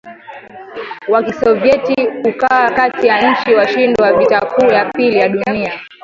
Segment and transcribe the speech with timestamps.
[1.11, 5.79] wa Kisovyeti ukawa kati ya nchi washindi wa vita kuu ya pili ya dunia